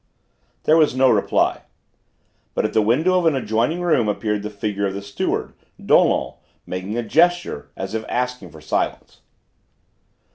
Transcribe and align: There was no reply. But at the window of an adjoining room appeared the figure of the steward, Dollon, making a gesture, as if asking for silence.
There 0.63 0.77
was 0.77 0.95
no 0.95 1.11
reply. 1.11 1.61
But 2.55 2.65
at 2.65 2.73
the 2.73 2.81
window 2.81 3.19
of 3.19 3.27
an 3.27 3.35
adjoining 3.35 3.81
room 3.81 4.09
appeared 4.09 4.41
the 4.41 4.49
figure 4.49 4.87
of 4.87 4.95
the 4.95 5.01
steward, 5.03 5.53
Dollon, 5.79 6.33
making 6.65 6.97
a 6.97 7.03
gesture, 7.03 7.69
as 7.77 7.93
if 7.93 8.03
asking 8.09 8.49
for 8.49 8.61
silence. 8.61 9.21